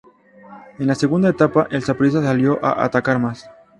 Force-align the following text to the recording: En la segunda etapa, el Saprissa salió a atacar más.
En 0.79 0.87
la 0.87 0.95
segunda 0.95 1.29
etapa, 1.29 1.67
el 1.69 1.83
Saprissa 1.83 2.23
salió 2.23 2.57
a 2.65 2.83
atacar 2.83 3.19
más. 3.19 3.47